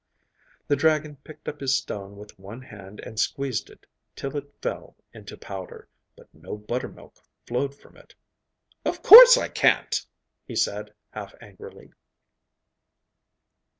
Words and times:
The 0.67 0.75
dragon 0.75 1.17
picked 1.17 1.47
up 1.47 1.59
his 1.59 1.77
stone 1.77 2.17
with 2.17 2.39
one 2.39 2.63
hand, 2.63 2.99
and 3.01 3.19
squeezed 3.19 3.69
it 3.69 3.85
till 4.15 4.35
it 4.35 4.51
fell 4.59 4.95
into 5.13 5.37
powder, 5.37 5.87
but 6.15 6.27
no 6.33 6.57
buttermilk 6.57 7.17
flowed 7.45 7.75
from 7.75 7.97
it. 7.97 8.15
'Of 8.83 9.03
course 9.03 9.37
I 9.37 9.47
can't!' 9.47 10.03
he 10.43 10.55
said, 10.55 10.95
half 11.11 11.35
angrily. 11.39 11.93